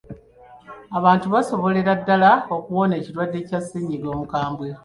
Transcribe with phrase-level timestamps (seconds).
[0.97, 4.67] Abantu basobolera ddala okuwona ekirwadde kya ssennyiga omukambwe.